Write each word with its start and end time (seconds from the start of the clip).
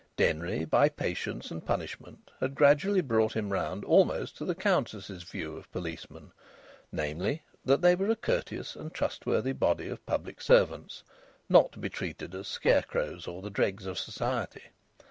Denry, 0.17 0.65
by 0.65 0.89
patience 0.89 1.51
and 1.51 1.63
punishment, 1.63 2.31
had 2.39 2.55
gradually 2.55 3.01
brought 3.01 3.35
him 3.35 3.51
round 3.53 3.85
almost 3.85 4.35
to 4.37 4.45
the 4.45 4.55
Countess's 4.55 5.21
views 5.21 5.59
of 5.59 5.71
policemen 5.71 6.31
namely, 6.91 7.43
that 7.65 7.83
they 7.83 7.93
were 7.93 8.09
a 8.09 8.15
courteous 8.15 8.75
and 8.75 8.91
trustworthy 8.95 9.53
body 9.53 9.87
of 9.89 10.03
public 10.07 10.41
servants, 10.41 11.03
not 11.47 11.71
to 11.73 11.77
be 11.79 11.87
treated 11.87 12.33
as 12.33 12.47
scarecrows 12.47 13.27
or 13.27 13.43
the 13.43 13.51
dregs 13.51 13.85
of 13.85 13.99
society. 13.99 14.63